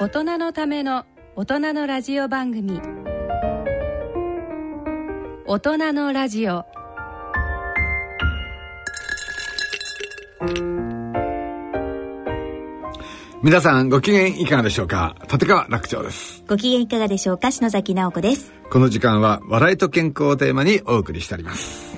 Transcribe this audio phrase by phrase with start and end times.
[0.00, 1.04] 大人のための
[1.36, 2.80] 大人のラジオ番組。
[5.44, 6.64] 大人のラジオ。
[13.42, 15.16] 皆さんご機嫌いかがでしょうか？
[15.30, 16.44] 立川楽長です。
[16.48, 17.50] ご機嫌いかがでしょうか？
[17.50, 18.54] 篠崎直子です。
[18.70, 21.94] この時間は笑いと健康をテーマにお送りしております。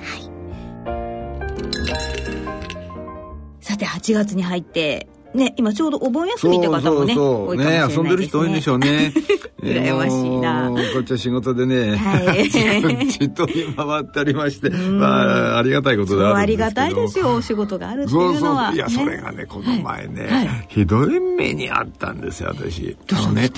[3.61, 7.57] さて8月に入ってね、今ちょうどお盆休みって方もね、そうそうそう。
[7.57, 9.13] ね、遊んでる人多いんでしょうね。
[9.63, 10.69] 羨ましいな。
[10.93, 18.73] こっちは仕事でね、はい、ちっと回ってありまして、まあ、ありがたいことだありがたいですよ、お仕事があるっていうのは。
[18.73, 18.75] そうそう。
[18.75, 22.95] いや、それがね、この前ね、ひどい目にあったんですよ、私。
[23.11, 23.49] あのね、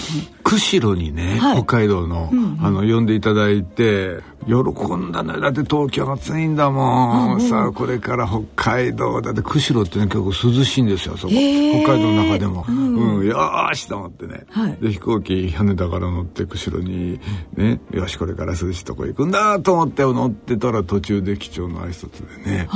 [0.44, 4.54] 釧路にね、北海道の、あの、呼んでいただいて、喜
[4.96, 5.40] んだね。
[5.40, 7.42] だって東京暑いんだもん。
[7.42, 10.26] さあ、これから北海道、だって釧路ってね、結構
[10.58, 11.34] 涼しいんですよ、そこ。
[11.34, 12.66] 北海道の中でも。
[12.68, 14.46] うん、よーしと思ってね。
[14.80, 17.20] で、飛行機、羽田から乗って釧路に、
[17.56, 22.70] ね、よし、これから涼しいとこ行くんだと思って乗ってたら途中で機長の挨拶でね、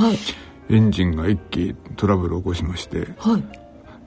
[0.68, 3.08] エンジンが一気トラブルを起こしまして、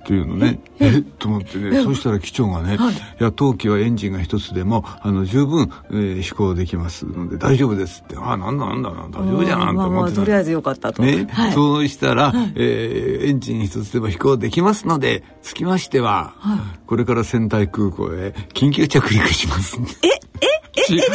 [0.03, 0.59] っていうのね。
[0.79, 1.81] えっと思ってね。
[1.81, 8.17] そしたら機長がね、はい、いや当機はエンジンが一つでもあの十分、えー、飛行できますので大丈夫ですって。
[8.17, 19.77] ああなんだなんだ大丈夫じゃんと思って、とりあえずよかったと、ね、はい、そうしたら、はい、えー、エンジン一つでも飛行できますのでつきましては、はい、これから仙台空港へ緊急着陸します。
[20.03, 20.07] え
[20.45, 20.62] え？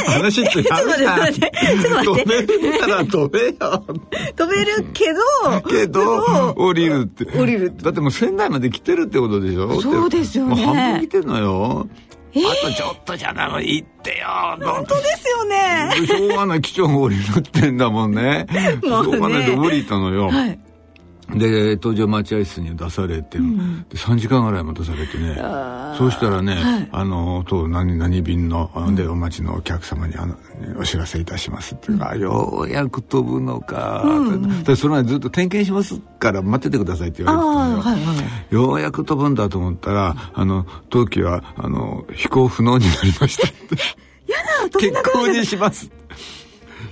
[0.07, 2.29] 話ってちょっと待って、ちょっと待って。
[2.29, 3.85] 止めるなら止めよ。
[4.37, 5.21] 止めるけど、
[5.69, 7.25] けど、降りるって。
[7.27, 9.81] 降りるだってもう仙台まで来てるってことでしょ？
[9.81, 10.65] そうですよね。
[10.65, 11.89] もう半分来てんのよ。
[12.35, 14.27] えー、あとちょっとじゃない、行ってよ。
[14.61, 15.91] 本当ですよね。
[16.07, 18.47] しょうがない機長が降りるってんだもん ね。
[18.83, 20.29] しょうがないで降りたのよ。
[20.29, 20.59] はい
[21.35, 25.35] で搭乗待合室に出されて、うん、で3時間ぐらい待たされてね
[25.99, 30.37] そうしたらね、はい、あの当何々便の、うん、でお待ちのお客様にあの
[30.79, 43.77] お知らせいたしますっていうか、うん、ようやく飛ぶのか、うんでその前ずっと点検しますから待っててくださいって言われてたのよ、はいはい、ようやく飛ぶんだと思ったらあの当機はあの飛行不能になりましたって。
[44.29, 44.37] や
[44.71, 45.91] だ結婚にします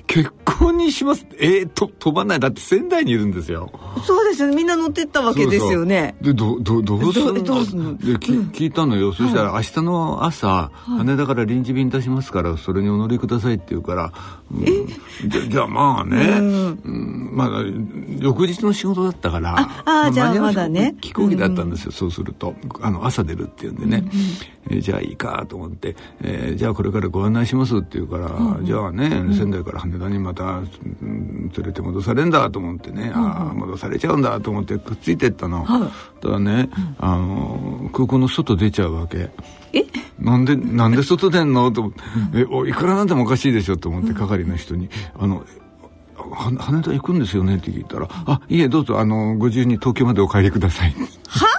[0.07, 1.27] 結婚にします？
[1.39, 2.41] えー、と飛ばない。
[2.41, 3.71] だって仙台にいるんですよ。
[4.07, 4.57] そうですよね。
[4.57, 6.17] みんな乗ってったわけですよね。
[6.23, 7.43] でどどどうするの？
[7.43, 7.97] どうすの？
[7.97, 9.13] で、うん、聞いたのよ。
[9.13, 14.13] そしたら明日の朝、はい、羽田から臨時便出しますからそれにお乗りくださいって言うから、
[14.49, 17.49] うん、じゃじゃあまあね、うん、うん、まあ
[18.21, 20.95] 翌日の仕事だったからああじゃあまだね。
[21.01, 22.55] 飛行機だったんですよ、そうすると。
[22.81, 24.05] あの朝出るっていうんでね、
[24.69, 28.29] うん、えー、じゃあいいかと思って、えー、じゃあこれからご案内しますって言うから、
[28.63, 30.63] じゃあね仙台から羽田田にまた
[31.03, 39.31] 連れて戻されんだと思ってね、うん、ああ戻されちゃうんだと思ってくっついてったの、はい、ただね、うん、あの空港の外出ちゃうわけ。
[39.73, 39.85] え？
[40.27, 41.71] なんでなんで外出んの？
[41.73, 42.01] と思って、
[42.35, 43.77] うん、えおいくらなんでもおかしいでしょ？
[43.79, 45.45] と思って係の人に「あの
[46.59, 50.95] 羽田行くんですよね?」って聞いたら「あいえどうぞあのご自由に東京までお帰りください」
[51.29, 51.56] は仙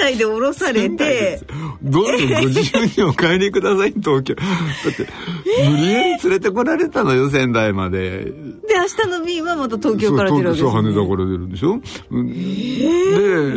[0.00, 1.40] 台で降ろされて。
[1.82, 4.34] どうぞご自由にお帰りください東京。
[4.34, 5.08] だって
[5.70, 8.24] 無理やり連れてこられたのよ仙台まで。
[8.24, 11.80] で明日の便はまた東京から出るわけですよ、ね、そう羽田から出るんでしょ、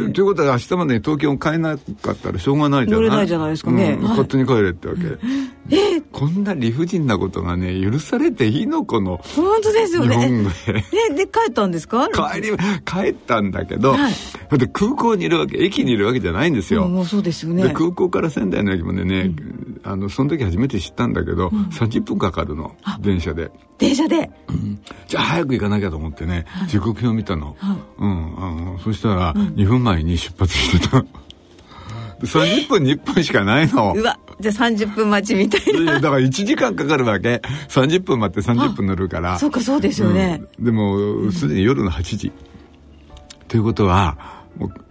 [0.08, 3.10] でということは明日までに東京帰えなかったらしょうがないじゃない？
[3.10, 5.02] 乗れないじゃないですかね、うん、勝手に帰れってわけ、
[5.70, 6.02] え？
[6.12, 10.16] こんな理不尽なことがね許されていいのこの本当ですよね。
[10.16, 10.44] 日本
[11.16, 11.24] で。
[11.26, 12.10] で帰ったんですか？
[12.10, 12.50] 帰り
[12.86, 17.72] 帰ったんだけど、はい、だって空港にいるわけ駅にいるわけじゃないんですよ、もうそうですよね。
[17.74, 23.52] 空港から仙台の駅までね、うん、あのその時初めて知ったんだけど、うん、30分かかるの電車で。
[23.78, 31.06] 電車で、うん、じゃあ早く行かなきゃと思ってね、時刻表見たの、はい、うんあのそしたら2分前に出発してた。
[32.26, 33.94] 30分に1分しかないの。
[33.98, 36.00] うわ、じゃあ30分待ちみたいな。
[36.00, 37.42] だから1時間かかるわけ。
[37.70, 39.38] 30分待って30分乗るから。
[39.38, 40.42] そうか、そうですよね。
[40.58, 42.32] うん、でも、すでに夜の8時。
[43.48, 44.43] ということは、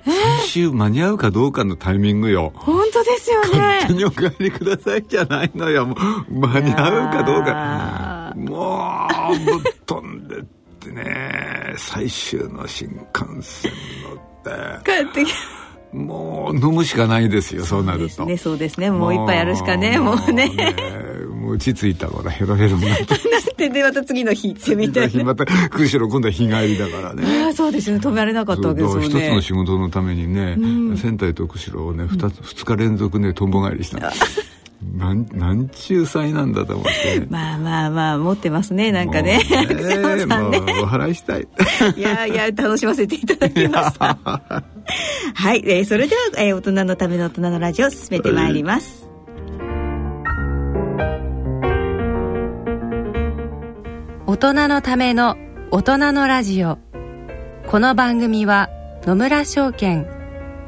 [0.04, 2.52] 最終間に合うかどうかのタイミングよ。
[2.56, 3.48] 本当ですよね。
[3.58, 5.86] 勝手にお帰りくださいじゃないのよ。
[5.86, 5.96] も
[6.28, 8.32] う、間に合うかどうか。
[8.36, 10.44] もう、ぶっ飛んでっ
[10.80, 13.72] てね、最終の新幹線
[14.04, 14.90] 乗って。
[14.90, 15.32] 帰ってき
[15.92, 18.24] もう飲むしかないですよそうなると。
[18.24, 18.90] ねそうですね。
[18.90, 20.50] もう一杯やるしかねもうね
[21.28, 22.98] もう落ち着いたからヘロヘロになっ
[23.56, 23.68] て。
[23.68, 25.24] でまた次の日行ってみたいな。
[25.24, 27.44] また空白今度は日帰りだからね。
[27.44, 29.06] ああそうですね止められなかったわけですよね。
[29.06, 34.12] 一つの仕事のためにね、うん、仙台と釧路をね 2, 2日連続ねとんぼ返りした
[34.96, 37.26] なんなんちゅう才なんだと思って。
[37.28, 39.38] まあまあまあ持ってますねなんかね。
[39.38, 40.50] ね もう
[40.84, 41.46] お払いしたい。
[41.96, 44.64] いやいや楽しませていただきました
[45.34, 49.08] はい、えー、それでは、えー、大人のための大人のラジオ進めてまいります、
[54.26, 55.36] 大人のための
[55.70, 56.78] 大人のラジオ。
[57.66, 58.68] この番組は
[59.04, 60.06] 野村証券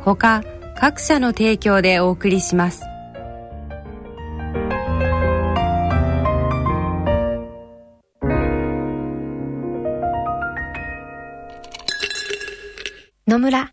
[0.00, 0.42] ほか
[0.76, 2.82] 各社の提供でお送りします。
[13.26, 13.72] 野村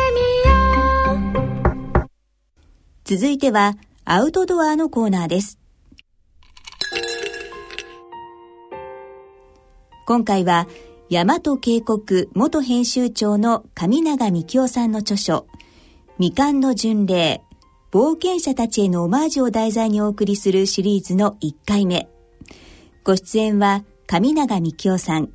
[3.13, 3.75] 続いては
[4.05, 5.59] アウトドアのコーナーです。
[10.05, 10.65] 今回は
[11.09, 15.45] 大和渓谷元編集長の上永幹夫さんの著書
[16.19, 17.41] 未完の巡礼
[17.91, 22.07] 冒険者たちへのオマージュを題材にお送りするシリーズの1回目。
[23.03, 25.25] ご出演は上永幹夫さん。
[25.25, 25.29] 聞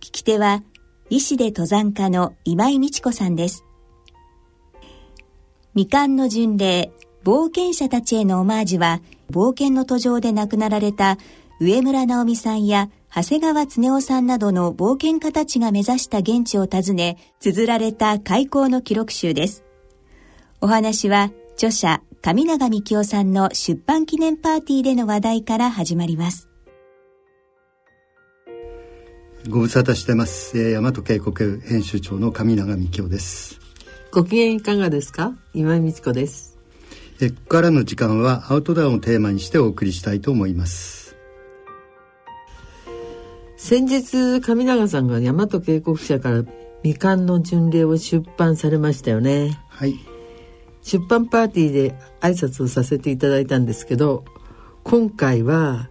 [0.00, 0.62] き手は
[1.10, 3.65] 医師で登山家の今井美智子さんです。
[5.76, 6.90] 未完の巡礼、
[7.22, 11.18] 冒険者たちへのオマージュは、冒険の途上で亡くなられた
[11.60, 19.64] 上村直美さんや長谷川恒夫さんなどの冒険家たちが目指した現地を訪ね、綴られた開港の記録集です。
[20.62, 26.48] お話は、著者、上永幹夫さんの出版記念パーティーでの話題から始まります。
[29.46, 30.58] ご無沙汰してます。
[30.58, 33.65] えー、大和渓谷編集長の上永幹夫です。
[34.16, 35.34] ご機嫌いかがですか？
[35.52, 36.58] 今井美智子です。
[37.20, 41.14] えここからの時間はアウトドアをテーマにしてお送りしたいと思います。
[43.58, 46.44] 先日上永さんが大和渓谷社から
[46.82, 49.60] 未完の巡礼を出版されましたよね。
[49.68, 49.94] はい。
[50.80, 54.24] 出版パーティーで挨拶をさせていただいたんですけど
[54.82, 55.90] 今回は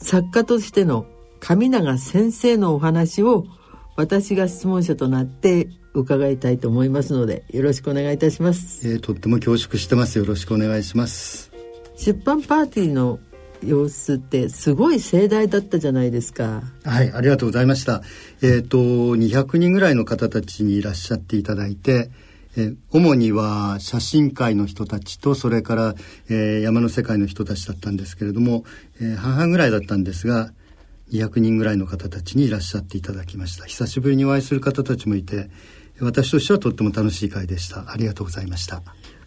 [0.00, 1.06] 作家としての
[1.38, 3.46] 上永先生のお話を
[3.94, 10.18] 私が質問者となって伺いたいと思いますのでよろしくお願いいたします、えー、とっても恐縮してます。
[10.18, 11.50] よろしくお願いします。
[11.96, 13.20] 出版パーティーの
[13.64, 16.62] 様子ってすごい盛大だったじゃないですか。
[16.84, 18.02] はいありがとうございました。
[18.42, 22.10] えっ、ー、と200人ぐらいの方たちにいらっしゃっていただいて
[22.56, 25.94] え主には写真界の人たちとそれから、
[26.28, 28.64] えー、山の世界の人たちだったんですけれども、
[29.00, 30.52] えー、半々ぐらいだったんですが
[31.12, 33.66] 200人ぐらいの方たちにいらっしゃっていただきました。
[33.66, 35.50] 久しぶりにお会いする方たちもいて
[36.04, 37.90] 私としてはとっても楽しい会でした。
[37.90, 38.82] ありがとうございました。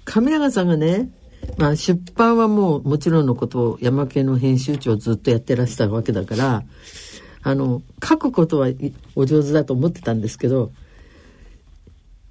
[0.05, 1.09] 上永さんがね
[1.57, 6.63] まあ出版はもうもちろんのことを山系の編集長をずっとやってらしたわけだから
[7.43, 8.69] あの書くことは
[9.15, 10.71] お上手だと思ってたんですけど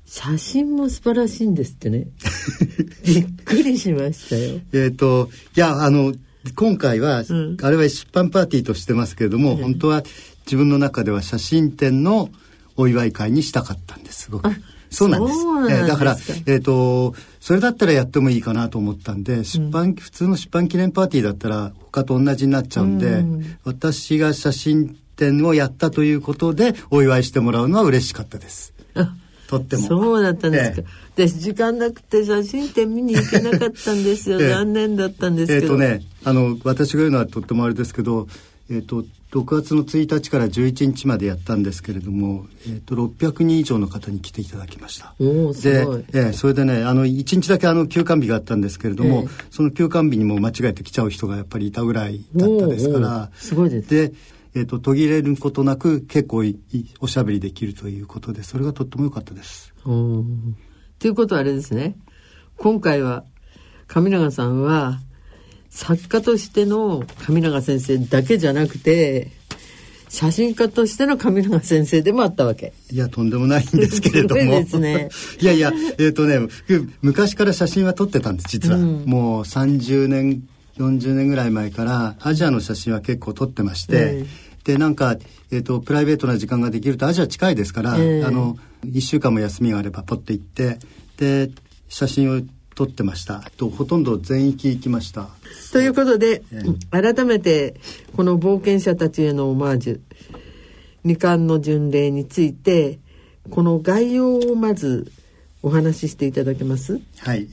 [0.07, 2.07] 写真も素晴らしいんですってね。
[3.05, 4.61] びっくりしましたよ。
[4.73, 6.15] えっといやあの
[6.55, 10.03] 今回は、うん、あれは出版パーティーとしてますけれども、うん、本当は
[10.45, 12.29] 自分の中では写真展の
[12.77, 14.51] お祝い会にしたかったんですごく。
[14.91, 15.39] そうなんです。
[15.71, 16.17] えー、だから、
[16.47, 28.73] えっ、ー、と、それだったらやってもいいかなと思ったんで、出版、うん、普通の出版記念パーティーだったら他と同じになっちゃうんで、うん、私が写真展をやったということでお祝いしてもらうのは嬉しかったです。
[29.49, 29.83] とっても。
[29.83, 30.89] そうだったんですか。
[31.17, 34.41] えー、で、時間なくて写真展見に行けなかったんですよ。
[34.43, 35.75] えー、残念だったんですけど。
[35.75, 38.27] えっ、ー、とね、あの、私が言うのはとってもあれですけど、
[38.71, 39.05] えっ、と、
[39.35, 45.13] 6月の1日から11日までやったんですけれども、えーと、600人以上の方に来ていただきました。
[45.19, 53.31] で、えー、それでねあの1日だけあの休館日があったんですけれども、えー、その休館日にも間違えて来ちゃう人がやっぱりいたぐらいだったですから。
[53.35, 53.91] すごいです。
[53.91, 54.13] で、
[54.55, 56.45] えーと、途切れることなく結構
[57.01, 59.75] おしゃべりできるということでそれがとっても良かったです。
[59.83, 61.97] ということはあれですね。
[62.57, 63.25] 今回は
[63.89, 65.01] 上永さんは
[65.75, 69.33] 作家としての上永先生だけじゃなくて
[70.09, 72.73] 写真家としての上永先生でもあったわけ。
[72.93, 74.43] いやとんでもないんですけれども。
[74.53, 75.09] ですね。
[75.41, 76.39] いやいやえっ、ー、とね
[77.03, 80.47] 昔から写真は撮ってたんです実は、うん、もう30年
[80.79, 84.25] 40年ぐらい前からアジアの写真は結構撮ってまして、
[84.63, 85.17] でなんか、
[85.51, 90.79] えーと、プライベートな時間ができるとアジア近いですから、えー、あの1週間も休みがあればポッて行って
[91.17, 91.51] で
[91.89, 92.41] 写真を
[92.75, 93.43] 撮ってました。
[93.57, 95.29] とほとんど全域行きました。
[95.73, 97.77] ということで、えー、改めて
[98.17, 100.01] この冒険者たちへのオマージュ
[101.05, 102.99] 二冠の巡礼について
[103.51, 105.13] この概要をまず
[105.63, 107.01] お話ししていただけます？
[107.19, 107.49] はい。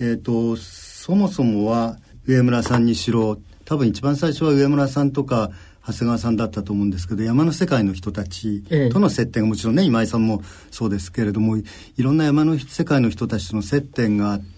[0.00, 5.50] えっ、ー、とそもそもは上村さんにしろ多分一番最初は上村さんとか
[5.86, 11.64] 長谷川さんだったと思うんですけど山の世界の人たちとの接点がもちろんね今井さんもそうですけれどもい
[11.96, 14.57] ろんな山の世界の人たちとの接点があって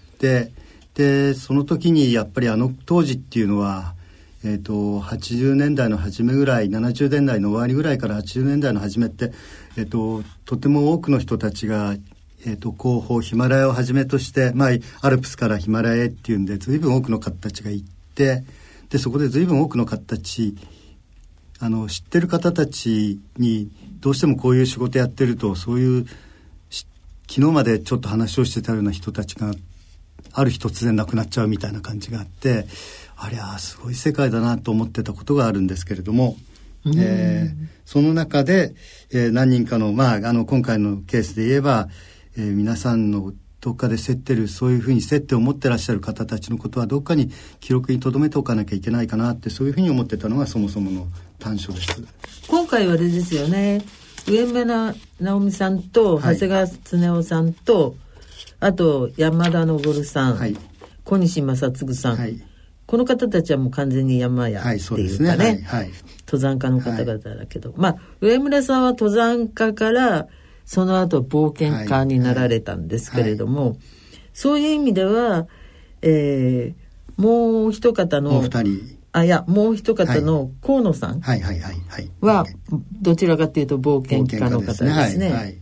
[0.93, 3.95] でその時にやっぱりあの当時っていうのは、
[4.43, 9.31] えーと、80年代の初めぐらい70年代の終わりぐらいから80年代の初めって、
[9.77, 11.95] えーと、とても多くの人たちが
[12.43, 14.69] えーと、後方ヒマラヤをはじめとして、まあ、
[15.01, 18.43] アルプスからヒマラヤへっていうんで随分多くの方たちが行って
[18.89, 20.55] でそこで随分多くの方たち
[21.59, 26.05] あの知ってる方たちにどうしてもこういう仕事やってるとそういう
[27.29, 29.53] 昨日までちょっと話をしてたような人たちが
[30.33, 32.65] ある日突然亡くなっちゃうみたいな感じがあって
[33.17, 36.37] ありゃすごい世界だなと思ってたことがあるんですけれども、
[36.85, 38.73] えー、その中で、
[39.11, 41.89] えー、何人かの,、まあ、あの今回のケースで言えば、
[42.37, 52.03] えー、皆さんのどっかで競ってるそういうふうに接点を持ってらっしゃる方たちのことはどっかに記録に留めておかなきゃいけないかなってそういうふうに思ってたのがそもそもの短所です。
[52.47, 53.83] 今回はあれですよね。
[54.27, 57.93] 上村直美さんと長谷川恒夫さんと、はい、
[58.61, 60.55] あと山田昇さん、はい、
[61.03, 62.41] 小西正嗣さん、はい、
[62.85, 65.63] この方たちはもう完全に山屋っていうかね,、ね。
[65.65, 65.91] はい
[66.31, 70.27] 登山家の方々だけど、まあ上村さんは登山家から
[70.63, 73.75] その後冒険家になられたんですけれども、
[74.33, 75.47] そういう意味では、
[76.01, 78.41] えー、もう一方の
[79.13, 82.45] あいやもう一方の河野さんは
[83.01, 85.60] どちらかというと冒険家の方ですね。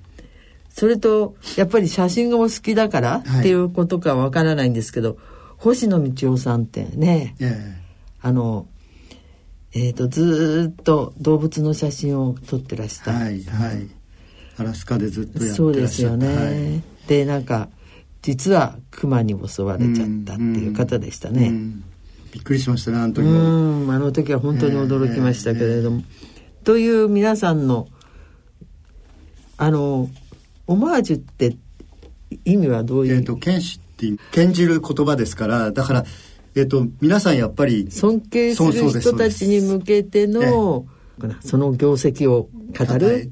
[0.80, 5.18] それとやっぱり写真がお好きだからっていうことかわからないんですけど、
[5.58, 7.36] 星野道夫さんってね、
[8.22, 8.66] あの
[9.74, 13.90] えーと、ずっと動物の写真を撮ってらした、はいはい、
[14.58, 17.68] アラスカでずっとやってらっしゃそうですよね、はい、でなんか
[18.22, 21.84] 実は熊に襲われちゃったっていう方でしたね、うんうん。
[22.32, 23.92] びっくりしましたねあの時も。
[23.94, 27.90] あの時は本当に驚きましたけれども、えーえー、という皆さんの
[29.58, 30.10] あの
[30.70, 31.58] オマージュって
[32.46, 36.06] 意味はどういう、えーと、剣士って剣じる言葉ですからだから
[36.56, 40.86] えっ、ー、と皆さんやっぱり尊敬する人たちに向けての
[41.42, 43.32] その業績を語る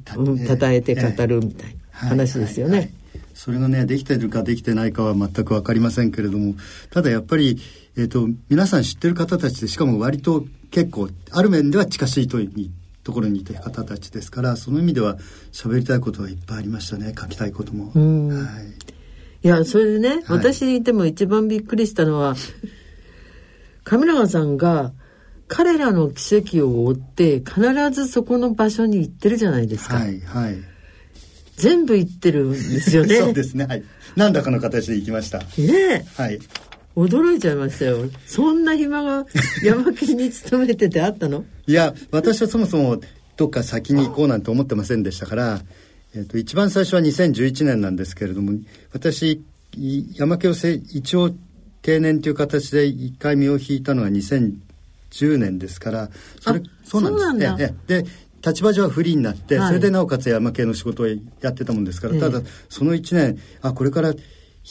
[0.58, 2.72] たえて語るみたいな話ですよね。
[2.72, 2.88] はいはい。
[2.89, 2.98] はい
[3.38, 6.56] それがねできてるかできてないかは全く分かりませんけれども
[6.89, 7.60] ただやっぱり
[7.98, 12.70] えーと、皆さん知ってる方たちでしかも割と結構ある面では近しいとに
[13.07, 15.15] ところにいた方たちですからその意味では
[15.53, 17.93] 喋りたいことはいっぱいありましたね書きたいことも。
[17.93, 22.35] はい、いやそれでね、はい、私にでも一番びっくりしたのは
[23.85, 24.91] 上永さんが
[25.47, 27.61] 彼らの奇跡を追って必
[27.91, 29.95] ずそこの場所に行ってるじゃないですか。
[29.95, 30.57] はいはい、
[31.55, 33.15] 全部行ってるんですよね。
[33.23, 33.67] そうですね。
[33.67, 33.83] はい。
[34.17, 35.39] 何らかの形で行きました。
[35.57, 36.39] ねはい。
[36.97, 39.27] 驚いちゃいましたよそんな暇が
[39.63, 41.45] 山県に勤めててあったの？
[41.67, 43.01] いや私はそもそも
[43.36, 45.59] どっか先に行こうなんて思ってませんでしたから、
[46.15, 48.53] えーと、一番最初は2011年なんですけれども
[48.93, 49.43] 私
[50.15, 51.31] 山家を一応
[51.81, 56.09] 定年という形で一回身を引いたのが2010年ですから
[56.39, 57.55] それそうなんです。
[57.55, 57.75] ね。
[57.88, 58.05] で
[58.45, 61.15] 立場上はフリーになって、はい、それでなおかつ山系の仕事をや
[61.50, 64.13] ってたもんですから、ただその1年あこれから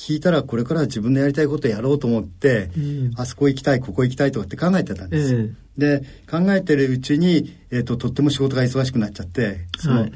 [0.09, 10.13] 引いたらこれから自分のやりたいことやろうと思って、うん、あそこ行きたいここ行きたいとかって考えてたんです、うん、で考えてるうちに、えーと、とっても仕事が忙しくなっちゃってその、はい、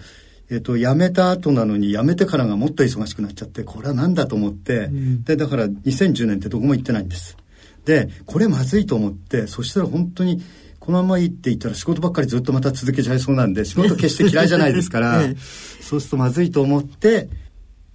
[0.51, 7.37] えーと、辞めた後なのに辞めてからがもっと忙しくなっちゃってこれは何だと思って、うん、でだから2010年ってどこも行ってないんです。
[7.85, 10.43] でこれまずいと思ってそしたら本当に
[10.79, 15.23] このままいいって言ったら仕事ばっかりずっとまた続けちゃいそうなんで仕事決して嫌いじゃないですから、
[15.81, 17.29] そうするとまずいと思って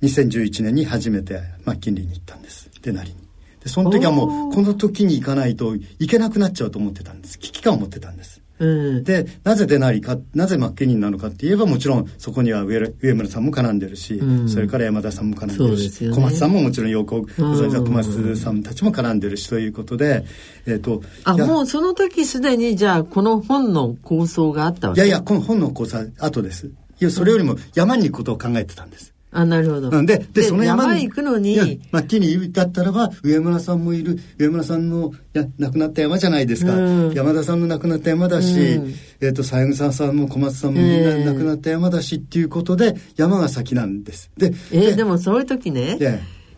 [0.01, 2.69] 2011年に初めてマッキンリーに行ったんです。
[2.81, 3.24] デナリに
[3.65, 7.39] でその時はもうこの時に行かないといけなくなっちゃうと思ってたんです。
[7.39, 8.41] 危機感を持ってたんです。
[8.57, 20.23] うん、でなぜデナリかなぜマッケニーなのかって言えばもちろんそこには上上村さんも絡んでるし、うん、それから山田さんも絡んでるし、ね、小松さんももちろん陽子小松さんたちも絡んでるしということで、
[20.67, 25.01] えーと、あもうその時すでにじゃあこの本の構想があったわけ？
[25.01, 26.67] いやいやこの本の構想は後です。
[26.67, 29.14] いやそれよりも山に行くことを考えてたんです。
[29.35, 30.05] あ、なるほど。
[30.05, 31.03] で、で、その山に。
[31.03, 31.81] 山行くのに。
[31.91, 36.73] まあ、木にだったらば、上村さんもいる、上村さんのや亡くなった山じゃないですか。
[36.73, 44.31] うん、山田さんの亡くなった山だし、うん、えっ、ー、と、三枝さんも小松さんもみんな亡くなった山だしっていうことで、山が先なんです。
[44.37, 45.97] で、えー、でもそういう時ね、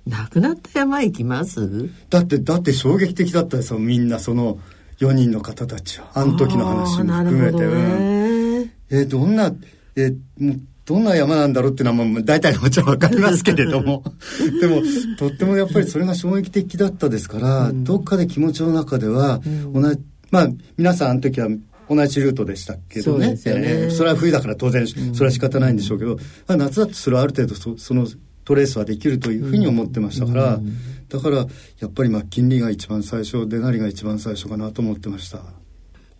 [0.05, 1.89] 亡くなった山行きます？
[2.11, 4.59] だって、だって衝撃的だったですよ、みんなその
[4.99, 6.11] 4人の方たちは。
[6.13, 7.57] あの時の話も含めて。
[7.57, 9.51] ね、うん、えー、どんな、
[9.95, 14.03] えー、もうどんな山なんだろうっていうのはもう大体もちろん分かりますけれども。
[14.61, 14.81] でも
[15.19, 19.41] とってもやっぱりそれが衝撃的だったですから、うん、どっかで気持ちの中では
[19.73, 19.99] 同じ、
[20.31, 21.49] まあ皆さんあの時は
[21.89, 23.35] 同じルートでしたけどね。
[23.35, 26.17] そ、ね、えー、それは冬だから当然それは仕方ないんでしょうけど、
[26.47, 28.07] うん、夏だとそれはある程度そその
[28.45, 30.73] トレースはできるというふうに思ってましたから、うん、
[31.09, 31.47] だから
[31.79, 35.41] やっぱりまあ金利が一番最初デナリが一番最初かなと思ってました。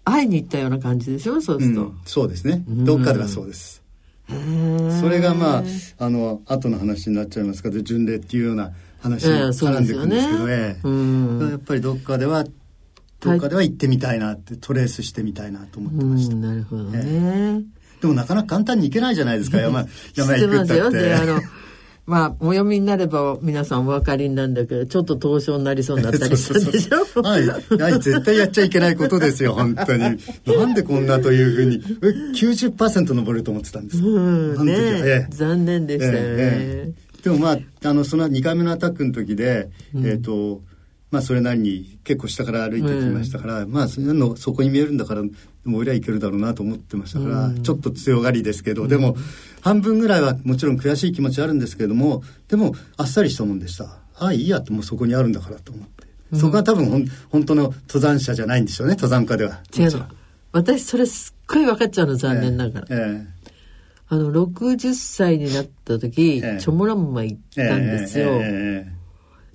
[0.04, 2.64] 会いに行ったような感じでしょそうすると、そうですね。
[2.68, 3.84] どっかではそうです、
[4.28, 5.64] それがまあ
[6.00, 12.44] あの後の話になっちゃいますけど巡礼っていうような話に絡んでいくんですけどね、やっぱりどっかでは
[13.20, 16.36] どっかでは行ってみたいなってトレースしてみたいなと思ってました。
[16.36, 17.64] なるほどね、えー、
[18.02, 19.60] でもなかなか簡単に行けないじゃないですか。
[19.60, 21.14] 山山行くったって。
[21.14, 21.42] あの
[22.08, 27.46] まあ、お読みになれば皆さんお分かりになるんだけど、ちょっと凍傷になりそうになったりしたでしょはい。
[27.46, 28.00] はい。
[28.00, 30.00] 絶対やっちゃいけないことですよ、本当に。
[30.00, 31.84] なんでこんなというふうに。
[32.34, 34.02] 90%登ると思ってたんです。
[34.02, 36.20] うん、ね、ええ、残念でしたよね。
[36.20, 40.62] ええ、でもまあ、あの、その2回目のアタックの時で、うん、えっ、ー、と、
[41.12, 45.30] まあそれなりに結構下から歩いてきましたから、うん、まあそのそこに見えるんだからも
[45.66, 49.16] う俺はいけるだろうなと思ってましたから、うん、ちょっと強がりですけど、うん、でも
[49.62, 53.86] 半分ぐらいはもちろん悔しい気持ちあるんですけれどもでもあっさりしたもんでした。
[54.20, 59.62] ああいいやってもうそこにあるんだからと思って、そこが多分ほん本当の登山者じゃないんでしょうね登山家では。
[59.78, 60.06] 違うの
[60.54, 63.28] 私それすっごい分かっちゃうの残念ながら、えーえ。
[63.34, 63.38] ー
[64.10, 68.40] あの60歳になった時、ええ、チョモランマ行ったんですよ。
[68.42, 68.88] え、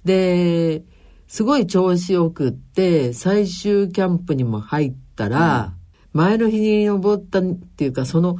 [0.05, 0.83] で
[1.27, 5.73] すごい調子よくって、最終キャンプにも入ったら、
[6.13, 8.37] うん、前の日に登ったっていうか、その、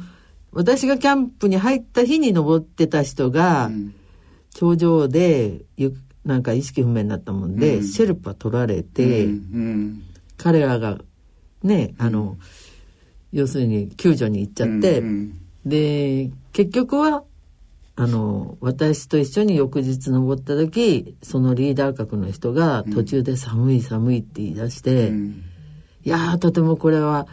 [0.53, 3.95] 私がキャンプに入った日に登ってた人が、うん、
[4.53, 5.61] 頂上で、
[6.25, 9.27] なんか意識不明になったもんで、うん、シェルパ取られて、
[10.37, 10.99] 彼らが、
[11.63, 12.37] ね、あの、
[13.31, 15.03] 要するに救助に行っちゃって、
[15.65, 17.23] で、結局は
[17.95, 25.43] あの私と一緒に翌日登った時そのリーダー格の人が途中で「寒い寒い」って言い出して、うん、
[26.03, 27.27] いやとてもこれは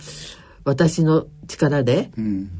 [0.64, 2.50] 私の力で、うん、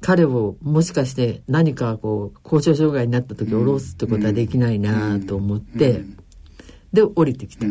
[0.00, 6.04] 彼をもしかして何かこう交渉障害になった時下ろすってことはできないなと思って、
[6.92, 7.66] で降りてきた。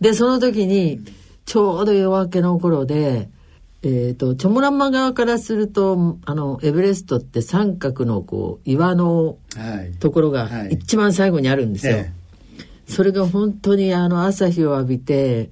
[0.00, 1.00] でその時に
[1.44, 3.28] ちょうど夜明けの頃で
[3.86, 9.36] えーと、チョモランマ側からするとあのエベレストって三角のこう岩の
[10.00, 11.92] ところが一番最後にあるんですよ。
[11.92, 12.12] はいはい、
[12.88, 15.50] それが本当にあの朝日を浴びて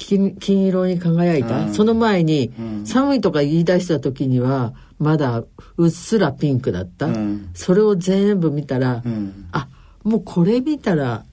[0.00, 1.68] 金金色に輝いた。
[1.72, 5.44] その前に、うん、寒いとか言い出した時にはまだ
[5.76, 9.68] うっすらピンクだった、うん、それを全部見たら、うん、あ
[10.02, 11.24] もうこれ見たら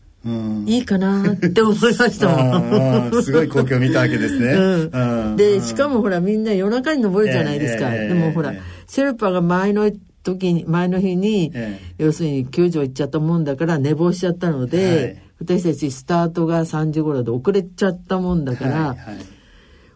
[0.65, 2.27] いいかなって思いました。
[2.27, 3.23] もん。
[3.23, 4.53] すごい光景を見たわけですね。
[4.53, 7.89] うん、で、しかもほらみんな夜中に登るじゃないですか。
[7.89, 8.53] でもほら、
[8.87, 9.89] シェルパが前の
[10.23, 11.53] 時に、前の日に、
[11.97, 18.95] 要するに救助行っちゃったもんだから寝坊しちゃったので、私たちスタートが3時頃で遅れちゃったもんだから、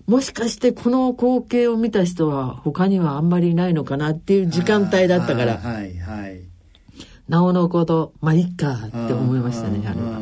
[0.07, 5.57] もしかしてこの光景を見た人は他にはあんまりいないのかなっていう時間帯だったから。
[5.57, 6.41] はいはい。
[7.27, 10.19] なおのことまあいっかって思いましたねあれは。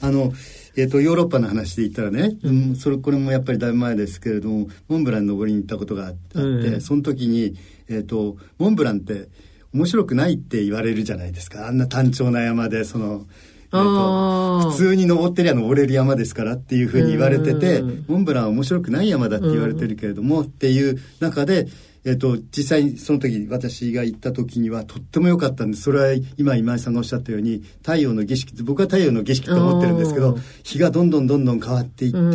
[0.00, 0.32] あの
[0.76, 7.56] えーと、ヨーロッパの話で言ったらね、うん、それこれもやっぱりだいぶ前ですけれどもモンブラン登りに行ったことがあって、うん、その時に、
[7.88, 9.28] えーと、モンブランって
[9.74, 13.26] 面白くないって言われるじゃないですかあんな単調な山でその。
[13.72, 14.62] えー。
[14.62, 21.68] と、普通に登ってりゃ登れる山ですからっていうふうに言われてて、モンブランは面白くない山だって言われてるけれども、っていう中で
[22.04, 25.82] えっと、実際その時私が行った時にはとっても良かったんです。
[25.82, 32.32] それは今今井さんがおっしゃったように太陽の儀式僕は太陽の儀式と思ってるんですけど日がどんどんどんどん変わっていって、うん、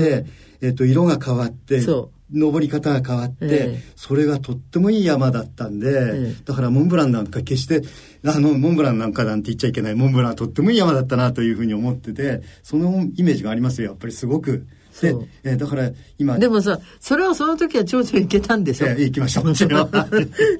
[0.61, 1.81] えっと、色が変わって
[2.33, 7.81] 登り方が変わって、えー、それがとってもいい山だったんで、えー、だからモンブランなんか決して
[8.25, 14.67] あのモンブランなんかなんて言っちゃいけないモンブランはとってもいい山だったなというふうに思っててそのイメージがありますよやっぱりすごく
[15.01, 16.37] で、えー、だから今。
[16.37, 19.91] でもさそれはその時は長女行けたんでしょ、えー、行きましたもちろん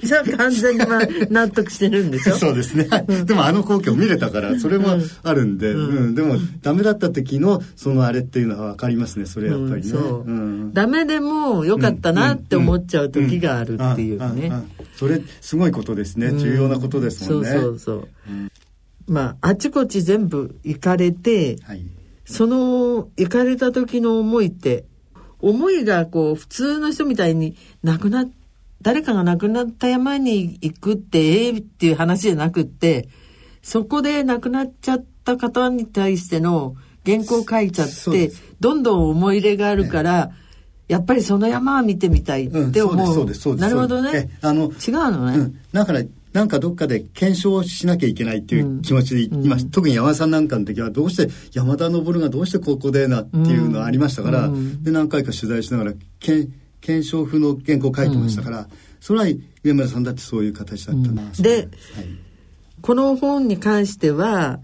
[0.03, 2.35] じゃあ完全に、まあ、納得してるんでしょ？
[2.35, 2.87] そうですね、
[3.25, 14.51] でもあの光景を見れたからそれもあるんで、うん、うん、でもダメだった時のそのあれっていうのは分かりますねそれやっぱりね、うん、ダメでもよかったなって思っちゃう時があるっていうね、
[14.95, 17.51] それすごいことですね、重要なことですもんね。
[17.51, 18.07] そうそうそう、
[19.07, 21.85] まああちこち全部行かれて、はい
[22.25, 24.85] その行かれた時の思いって
[25.39, 28.25] 思いがこう普通の人みたいに亡くな
[28.81, 33.09] 誰かが亡くなった山に行くってええっていう話じゃなくって
[33.61, 40.31] そこで亡くなっちゃった方に対しての原稿書いちゃってどんどん思い入れがあるから、
[40.87, 43.25] やっぱりその山は見てみたいって思う。
[43.25, 44.37] うん、なるほどね。
[44.41, 45.37] あの違うのね。
[45.37, 46.01] うん、だから
[46.33, 56.47] なんかどっかで検証しなきゃいけないっていう気持ちでうん、特に山田さんなんかの時はどうして山田昇がどうしてここでなっていうのはありましたから、うん、で何回か取材しながらけ
[56.81, 58.67] 検証風の原稿を書いてましたから、うん、
[58.99, 59.25] それは
[59.63, 61.69] 上村さんだってそういう形だったな、で、はい、
[62.81, 64.59] この本に関しては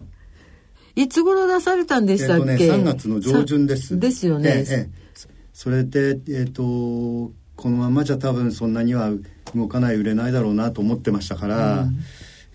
[0.95, 3.97] いつ頃出されたんでしたっけ、えー、とね、3月の上旬です。
[3.97, 9.11] ですよね、えー、えー、それでえっ、ー、とこのままじゃ多分そんなには
[9.55, 11.99] 動かない売れないだろうなと思ってましたから、うん、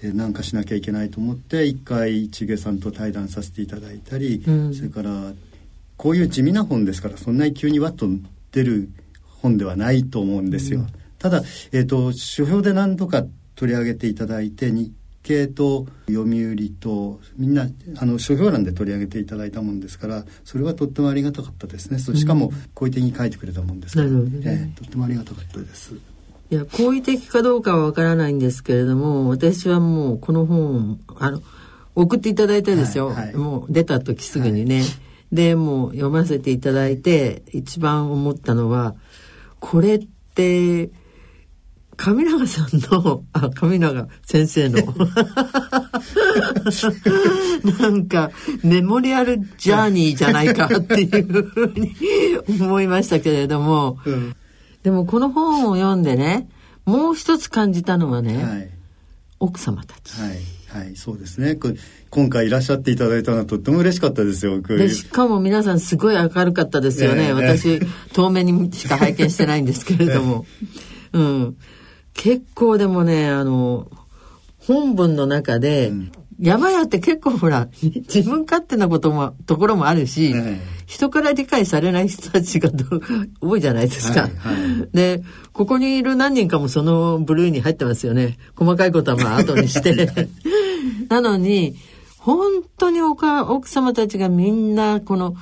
[0.03, 5.33] えー、なんかしなきゃいけないと思って一回市毛さんと対談させていただいたり、うん、それから
[5.97, 8.07] こういう地味な本ですからそんなに急にワッと
[8.53, 8.89] 出る
[9.41, 10.81] 本ではないと思うんですよ。
[10.81, 10.87] うん、
[11.19, 13.25] ただ、えーと、書評で何度か
[13.57, 14.91] 取り上げていただいて日
[15.23, 21.99] 経と読売とみんなあの書評欄で取り上げていただいたもんですからそれはとってもありがたかったですね。
[21.99, 24.15] しかも好意的に書いてくれたもんですから、ね。
[24.45, 25.95] えー、とってもありがたかったです。
[26.51, 31.43] いや好意的かどうかはわからないんですけれども私はもうこの本あの
[31.95, 34.87] 送っていただいたですよ、はいはい、もう出た時すぐにね、はい、
[35.33, 38.95] でもう読ませていただいて一番思ったのは
[39.59, 40.91] これって
[41.97, 44.83] 上永さんのあ上永先生の
[47.81, 48.31] なんか
[48.63, 51.95] メモリアルジャーニーじゃないかっていうふうに
[52.63, 54.37] 思いましたけれども、うん
[54.85, 56.49] でもこの本を読んでね
[56.85, 58.71] もう一つ感じたのはね、はい、
[59.41, 60.21] 奥様たち。
[60.21, 61.57] はいはい、そうですね。
[62.11, 64.61] 今回いらっしゃっていただいたのはとっても嬉しかったですよ。
[64.61, 67.29] でしかも皆さんすごい明るかったですよね。
[67.29, 67.81] えー、私、
[68.13, 70.47] 遠目にしか拝見してないんですけれども。
[71.15, 71.57] えー、うん。
[72.13, 73.89] 結構でもね、あの、
[74.59, 82.71] 本文の中で、うん山屋って結構ほら、自分勝手なことも、ところもあるし、え人から理解されない人たちが
[83.41, 84.89] 多いじゃないですか、はいはい。
[84.93, 88.39] で、ここにいる何人かもそのブルーに入ってますよね。
[88.57, 90.29] 細かいことはまあ後にして。
[91.09, 91.77] なのに、
[92.19, 95.35] 本当におか奥様たちがみんなこの、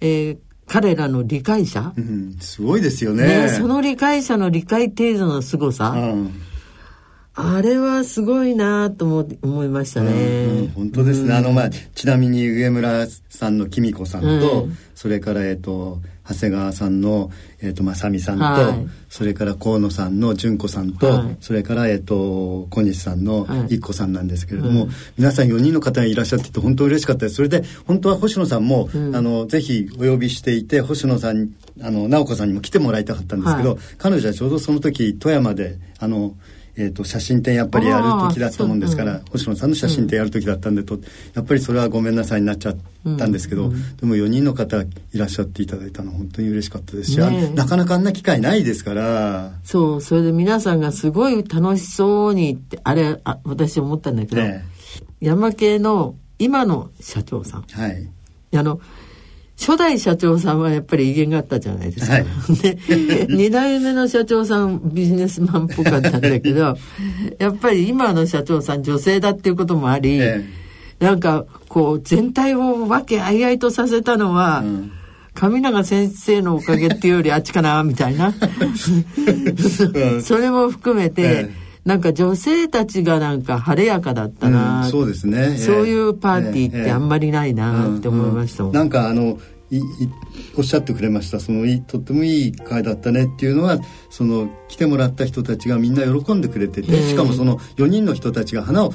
[0.00, 6.42] えー、彼らの理解者、うん、すごいですよね、ね、その理解者の理解程度の凄さ、うん
[7.40, 36.34] あれはすごいなと思思いましたね、うんうん、本当ですね、うん、あのまあちなみに上村さんのきみこさんと、それからえっ、と長谷川さんの、えーと、正美さんと、はい、それから河野さんの純子さんと、はい、それから、えーと、小西さんの一子さんなんですけれども、はい、皆さん4人の方がいらっしゃってて本当嬉しかったですそれで本当は星野さんも、うん、あのぜひお呼びしていて星野さんあの直子さんにも来てもらいたかったんですけど、彼女はちょうどその時富山であの
[36.80, 39.18] えーと、写真展やっぱりやる時だったもんですから、う。
[39.18, 41.02] ん、星野さんの写真展やる時だったんでと、うん、
[41.34, 42.76] やっぱりそれはごめんなさいになっちゃっ
[43.18, 49.50] たんですけど、うん、でも4人の方いらっしゃっていただいたのは本当に嬉しかったですし、ね、なかなかあんな機会ないですから。
[49.64, 54.64] そうそれで皆さんがすごい楽しそうにってあれあ私思ったんだけど、ね、
[55.20, 58.08] 山系の今の社長さん、はい、
[58.54, 58.80] あの
[59.58, 62.12] 初代社長さんはやっぱり威厳があったじゃないですか。
[62.12, 62.24] はい、
[62.62, 62.76] で、
[63.26, 66.76] 2代目の社長さんビジネスマンっぽかったんだけど、
[67.38, 70.46] やっぱり今の社長さん女性だっていうこともあり、え
[71.00, 74.92] え、なんかこう全体を和気あいあいとさせたのは、うん。
[75.34, 78.34] 上永先生のおかげっていうよりあっちかなみたいな。
[80.20, 88.64] それも含めて、ええなんか女性たちがなんか晴れやかだったな、うん、そうですね、そういうパーティーってあんまりないなって思いました。
[88.64, 89.38] もん、なんかあの
[89.70, 89.82] いい
[90.56, 91.40] おっしゃってくれました。
[91.40, 93.78] そのいとってもいい会だったねっていうのは
[94.10, 98.94] その来てもらった人たちがみんな喜んでくれててしかもその4人の人たちが花を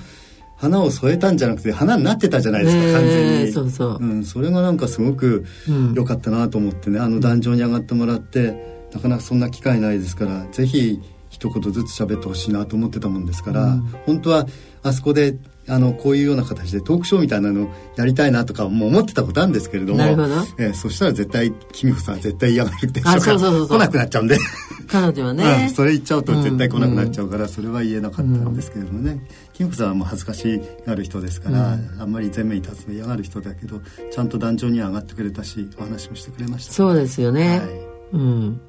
[0.56, 3.52] 花を添えたんじゃなくて花になってたじゃないですか、完全に。
[3.52, 5.46] そうそう、うん、それがなんかすごく
[5.94, 11.00] 良かったなと思ってね、あの壇上に上がってもらってなかなかそんな機会ないですからぜひ
[11.44, 14.48] 一言ずつ喋ってほしいなと思ってたもんですから、うん、本当は
[14.82, 15.36] あそこで
[15.68, 24.38] あのこういうような形でトークショーみたいなのやりたいなとかも思ってたことあるんですけれどもなるほど、えー、そしたら絶対君子さん絶対嫌がるでしょうから来なくなっちゃうんで。
[24.86, 33.80] 彼女はね、うん、それ言っちゃうと絶対来なくなっちゃうから、それは言えなかったんですけれどもね、金子さんはもう恥ずかしがる人ですから、あんまり前面に立つの嫌がる人だけど
[34.12, 37.70] ちゃんと壇上に上がってくれたしお話もしてくれました、そうですよね、はい、
[38.14, 38.62] うん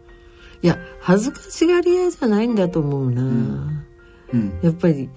[0.64, 3.22] いや恥ずかしがり屋じゃないんだと思うな、
[4.32, 4.58] うん。
[4.62, 5.10] やっぱり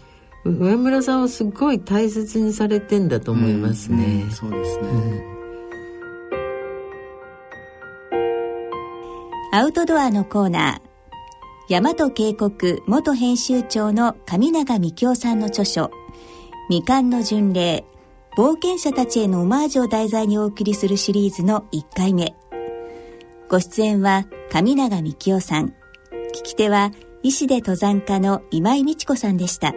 [0.44, 5.24] 上村さんはすごい大切にされてんだと思いますね、うん、そうですね、
[9.54, 15.92] アウトドアのコーナー大和渓谷元編集長の上永幹夫さんの著書
[16.68, 17.86] 未完の巡礼
[18.38, 22.36] 冒険者たちへのオマージュを題材にお送りするシリーズの1回目
[23.50, 25.68] ご出演は上永幹夫さん。
[26.36, 26.92] 聞き手は
[27.24, 29.74] 医師で登山家の今井美智子さんでした。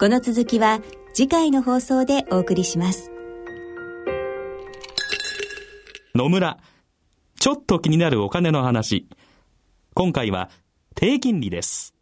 [0.00, 0.80] この続きは
[1.14, 3.12] 次回の放送でお送りします。
[6.16, 6.58] 野村。
[7.38, 9.06] ちょっと気になるお金の話。
[9.94, 10.50] 今回は
[10.96, 11.94] 低金利です。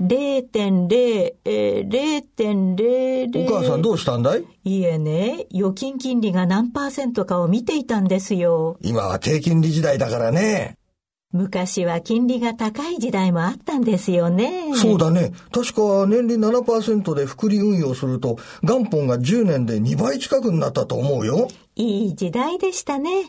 [0.00, 3.46] 0.0、えー、0.00。
[3.46, 4.44] お母さんどうしたんだい？
[4.64, 8.78] いえね、預金金利が何パーセントかを見ていたんですよ。
[8.80, 10.76] 今は低金利時代だからね。
[11.30, 14.74] 昔は金利が高い時代もあったんですよね。
[14.74, 15.32] そうだね。
[15.52, 21.48] 確か年利7%で複利運用すると元本が10年で2倍近くになったと思うよ。
[21.76, 23.28] いい時代でしたね。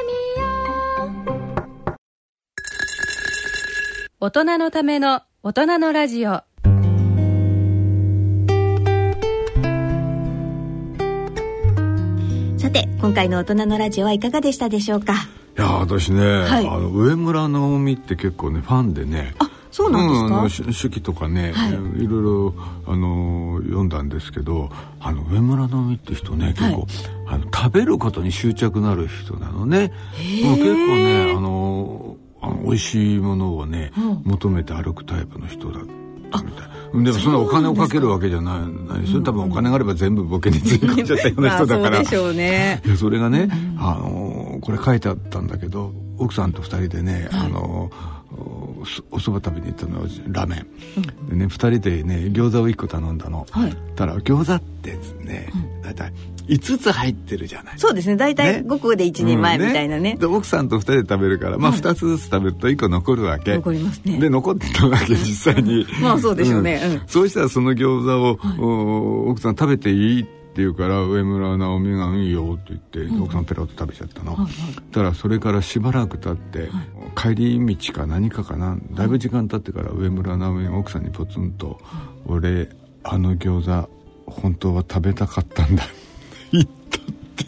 [4.23, 6.43] 大人のための大人のラジオ。
[12.55, 15.13] さて今回の大人のラジオはいかがでしたでしょうか？
[15.13, 19.33] いや私ね、はい、あの上村直美って結構ねファンでね。
[19.39, 21.71] あそうなんですか、うん、手記とかね、はい、
[22.03, 22.53] いろいろ
[22.85, 26.85] あの読んだんですけどあの上村直美って人ね結構、はい、
[27.25, 29.91] あの食べることに執着なる人なのね。
[30.43, 32.00] もう結構ねあの
[32.41, 35.83] あの美味しいものをね、うん、求めて歩くタイプの人だっ
[36.31, 36.71] たみたい。
[36.93, 39.21] でもそんなお金をかけるわけじゃないないですよ。
[39.21, 42.81] 多分お金があれば全部ボケについ込んじゃったような人だから、そうでしょうね。
[42.97, 47.89] それがね、あのこれ書いてあったんだけど奥さんと二人でね、はい、あの
[49.11, 50.67] おそば食べに行ったのラーメン、
[51.29, 55.51] うん、でね2人でね餃子を1個頼んだの、はい、たら餃子ってね、
[55.83, 56.11] 大体
[56.47, 57.79] 5つ入ってるじゃない。
[57.79, 58.15] そうですね。
[58.15, 63.55] 大体5個で1人前みたいなね,、で奥さんと2人で食べるからまあ2つずつ食べると1個残るわけ。
[63.55, 64.17] 残りますね。
[64.19, 65.85] で残ったわけ実際に。
[66.01, 74.51] まあそうでしょうね、うん、そうしたらその餃子を、奥さん食べていいってって言うから上村直美が「いいよ」って言って、奥さんペロッと食べちゃったの、はいはい、
[74.91, 76.69] たらそれからしばらく経って、
[77.15, 78.77] 帰り道か何かかな。
[78.91, 81.79] だいぶ時間経ってから上村直美が奥さんにポツンと
[82.27, 82.69] 「俺
[83.03, 83.89] あの餃子
[84.25, 85.93] 本当は食べたかったんだ」って
[86.51, 87.01] 言ったっ
[87.37, 87.45] て。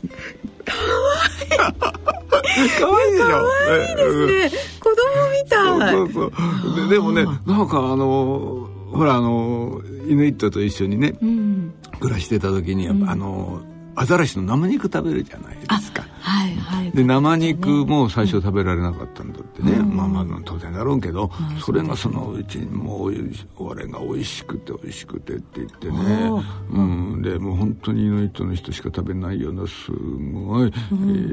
[0.65, 3.43] かわいいかわいいでしょかわ
[3.77, 4.95] いいですね、子供
[5.43, 5.91] みたい。
[5.91, 6.87] そうそうそう。
[6.87, 13.61] ででもねなんかあのほらあのイヌイットと一緒にね、うん、暮らしてた時に、うん、あの
[13.95, 16.03] アザラシの生肉食べるじゃないですか。
[16.19, 16.91] はいはい。
[16.91, 26.29] で生肉も最初食べられなかったんだってね、うん、まあまあ当然だろうけど、うん、それがそのうちにもうあれが美味しくて美味しくてって言ってね、
[26.71, 30.71] うん、でもう本当にイノイットの人しか食べないようなすごい、うん、え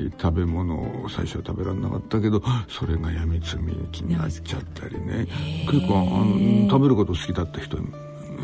[0.09, 5.26] ー、食べ物を最初は食べられなかったけどそれがやみつみ気になっちゃったりね。
[5.70, 7.78] 結構あの食べること好きだった人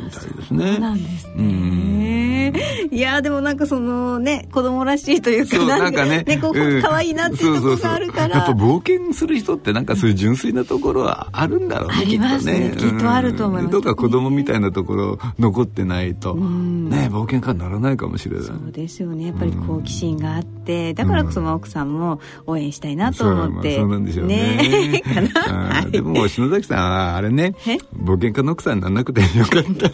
[0.05, 0.73] みたいですね。
[0.73, 2.26] そうなんですね。
[2.91, 8.37] いやでもなんかそのね子供らしいというかなんかねねこう可愛いなっていうところがあるから。
[8.37, 11.95] やっぱ冒険する人ってなんかそういう純粋なところはあるんだろうね。
[11.99, 12.75] ありますね。
[12.77, 13.73] きっとあると思います。
[13.73, 18.45] どうか子供みたいなところ残ってないとね冒険家にならないかもしれない。
[18.47, 19.27] そうですよね。
[19.27, 23.77] やっぱり好奇心があってだからこそ奥さんも応援したいなと思って。
[23.77, 25.03] そうなんでしょうね。
[25.03, 25.87] かな。
[25.91, 27.55] でも篠崎さんはあれね
[27.97, 29.91] 冒険家の奥さんにならなくてよかった。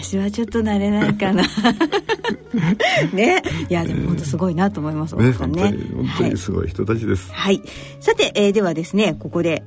[0.00, 1.44] 私はちょっとなれないかな
[3.12, 3.42] ね。
[3.68, 5.32] いやでも本当すごいなと思います、ね、ね。
[5.32, 7.68] 本当に本当にすごい人たちです、はい、はい、
[8.00, 9.62] さて、えー、ではですねここで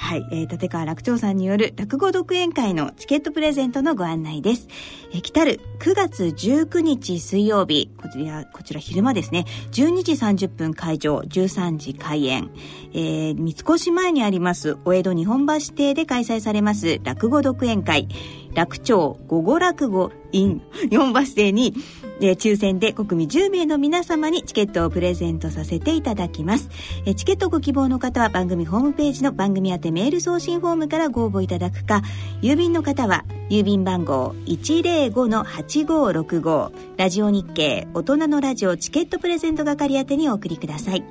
[0.00, 4.68] はい、えー、立川楽長さんによる落語独演会のチケットプレゼントのご案内です。
[5.12, 12.50] えー、来たる9月19日水曜日、こちら、こちら昼間ですね、12時30分会場、13時開演、
[12.94, 18.08] えー、三越前にあります、お江戸日本橋邸で開催されます落語独演会、
[18.54, 21.74] 楽町午後落語 in 4バス停に、
[22.20, 26.68] えー、抽選で国民10名の皆様にチケットをプレゼントさせていただきます、
[27.06, 32.02] えー、チケットご希望の方は番組ホームページの番組宛てメール送信フォームからご応募いただくか
[32.42, 41.04] 郵便の方は郵便番号105-8565ラジオ日経大人のラジオチケットプレゼント係宛てにお送りください。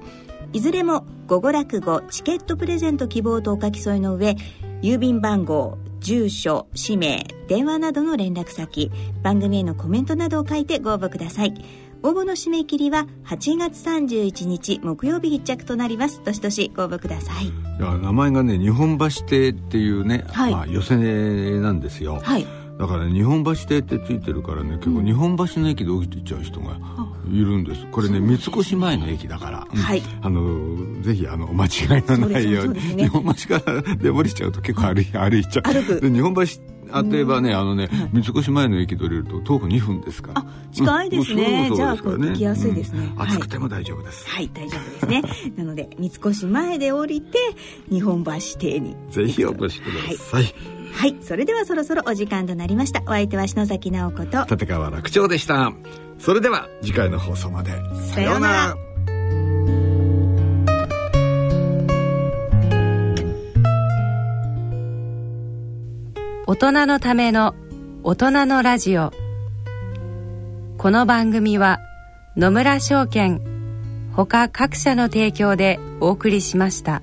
[0.53, 4.35] いずれも午後落語チケットプレゼント希望とお書き添えの上
[4.81, 8.91] 郵便番号住所氏名電話などの連絡先
[9.23, 11.53] 番組へのコメントなどを書いてご応募ください。
[12.03, 16.21] 応募の締め切りは8月31日木曜日必着となります。
[16.23, 17.47] どしどしご応募ください。
[17.47, 22.45] いや名前がね日本橋邸っていうね、はい、まあ、寄せなんですよ、はい、
[22.77, 26.77] だから、ね、日本橋邸ってついてるからね結構日本橋の駅で起きてちゃう人が
[27.29, 36.01] いるんです、これね三越前の駅だから、はい、あのぜひあの間違いのないように、ね、日本橋から出降りちゃうと結構歩い歩いちゃう。
[36.01, 36.41] で日本橋
[36.91, 40.41] あ例えばね、あのね、三越前の駅で降りると徒歩2分ですから。
[40.41, 41.69] あ、近いですね。
[41.75, 43.11] じゃあ、行きやすいですね。
[43.17, 44.27] 暑くても大丈夫です。
[44.29, 45.23] はい、大丈夫ですね。
[45.57, 47.37] なので、三越前で降りて、
[47.89, 48.95] 日本橋邸に。
[49.09, 50.76] ぜひお越しください。
[50.93, 53.01] はい、それではそろそろお時間となりました。
[53.03, 55.71] お相手は篠崎直子と立川楽長でした。
[56.19, 57.71] それでは次回の放送まで
[58.13, 58.77] さようなら
[66.47, 67.55] 大人のための
[68.03, 69.11] 大人のラジオ
[70.77, 71.79] この番組は
[72.35, 73.41] 野村証券
[74.13, 77.01] ほか各社の提供でお送りしました。